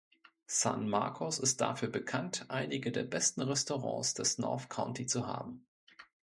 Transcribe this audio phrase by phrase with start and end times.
[0.47, 5.63] San Marcos ist dafür bekannt einige der besten Restaurants des North County zu haben.